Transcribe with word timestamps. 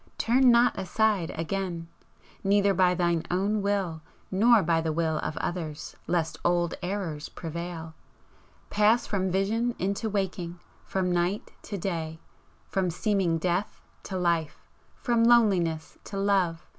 Turn 0.17 0.49
not 0.49 0.79
aside 0.79 1.29
again, 1.37 1.87
neither 2.43 2.73
by 2.73 2.95
thine 2.95 3.21
own 3.29 3.61
will 3.61 4.01
nor 4.31 4.63
by 4.63 4.81
the 4.81 4.91
will 4.91 5.19
of 5.19 5.37
others, 5.37 5.95
lest 6.07 6.39
old 6.43 6.73
errors 6.81 7.29
prevail! 7.29 7.93
Pass 8.71 9.05
from 9.05 9.29
vision 9.29 9.75
into 9.77 10.09
waking! 10.09 10.59
from 10.85 11.11
night 11.11 11.51
to 11.61 11.77
day! 11.77 12.19
from 12.67 12.89
seeming 12.89 13.37
death 13.37 13.79
to 14.01 14.17
life! 14.17 14.65
from 14.95 15.23
loneliness 15.23 15.99
to 16.05 16.17
love! 16.17 16.65